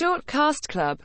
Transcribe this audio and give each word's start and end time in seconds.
Short 0.00 0.24
Cast 0.24 0.66
Club. 0.66 0.98